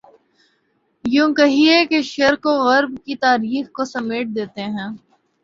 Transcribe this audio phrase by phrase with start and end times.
[1.05, 4.89] یوں کہیے کہ شرق و غرب کی تاریخ کو سمیٹ دیتے ہیں۔